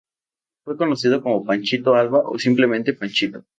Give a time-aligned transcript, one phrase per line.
[0.65, 3.43] Fue conocido como "Panchito Alba" o simplemente "Panchito".